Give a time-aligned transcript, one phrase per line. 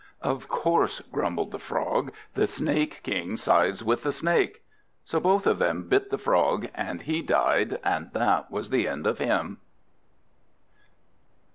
[0.23, 4.63] "Of course," grumbled the Frog, "the Snake King sides with the Snake."
[5.05, 9.05] So both of them bit the Frog, and he died, and that was the end
[9.05, 9.59] of him.